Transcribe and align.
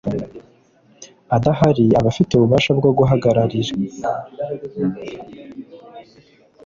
adahari 1.35 1.85
aba 1.99 2.09
afite 2.13 2.31
ububasha 2.33 2.71
bwo 2.77 2.89
guhagararira 2.97 3.73